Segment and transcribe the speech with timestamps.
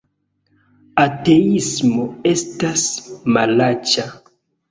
[1.03, 2.01] Ateismo
[2.31, 2.87] estas
[3.39, 4.09] malaĉa